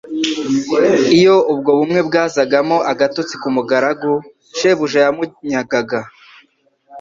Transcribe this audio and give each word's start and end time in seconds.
Iyo 1.17 1.35
ubwo 1.53 1.69
bumwe 1.77 1.99
bwazagamo 2.07 2.77
agatotsi 2.91 3.35
ku 3.41 3.47
mugaragu, 3.55 4.13
shebuja 4.57 4.97
yaramunyagaga, 5.05 5.99